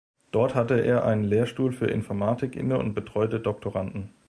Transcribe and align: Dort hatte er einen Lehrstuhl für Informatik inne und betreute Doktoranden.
Dort 0.31 0.55
hatte 0.55 0.79
er 0.83 1.05
einen 1.05 1.23
Lehrstuhl 1.23 1.71
für 1.73 1.85
Informatik 1.85 2.55
inne 2.55 2.79
und 2.79 2.95
betreute 2.95 3.39
Doktoranden. 3.39 4.09